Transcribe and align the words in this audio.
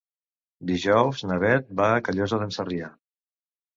Dijous 0.69 1.21
na 1.31 1.37
Beth 1.45 1.69
va 1.81 1.91
a 1.99 2.03
Callosa 2.09 2.41
d'en 2.45 2.57
Sarrià. 2.59 2.91